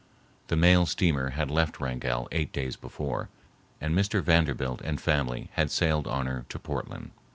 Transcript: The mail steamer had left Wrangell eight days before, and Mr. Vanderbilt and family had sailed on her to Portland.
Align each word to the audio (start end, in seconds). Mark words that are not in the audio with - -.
The 0.47 0.55
mail 0.55 0.87
steamer 0.87 1.29
had 1.29 1.51
left 1.51 1.79
Wrangell 1.79 2.27
eight 2.31 2.51
days 2.51 2.75
before, 2.75 3.29
and 3.79 3.93
Mr. 3.95 4.23
Vanderbilt 4.23 4.81
and 4.83 4.99
family 4.99 5.51
had 5.53 5.69
sailed 5.69 6.07
on 6.07 6.25
her 6.25 6.43
to 6.49 6.57
Portland. 6.57 7.11